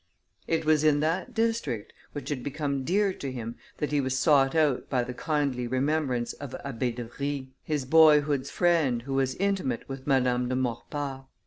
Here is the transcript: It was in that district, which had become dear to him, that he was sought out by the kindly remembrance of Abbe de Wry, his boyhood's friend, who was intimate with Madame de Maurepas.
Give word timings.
It 0.47 0.65
was 0.65 0.83
in 0.83 0.99
that 1.01 1.35
district, 1.35 1.93
which 2.13 2.29
had 2.29 2.41
become 2.41 2.83
dear 2.83 3.13
to 3.13 3.31
him, 3.31 3.57
that 3.77 3.91
he 3.91 4.01
was 4.01 4.17
sought 4.17 4.55
out 4.55 4.89
by 4.89 5.03
the 5.03 5.13
kindly 5.13 5.67
remembrance 5.67 6.33
of 6.33 6.55
Abbe 6.65 6.93
de 6.93 7.07
Wry, 7.19 7.49
his 7.61 7.85
boyhood's 7.85 8.49
friend, 8.49 9.03
who 9.03 9.13
was 9.13 9.35
intimate 9.35 9.87
with 9.87 10.07
Madame 10.07 10.49
de 10.49 10.55
Maurepas. 10.55 11.25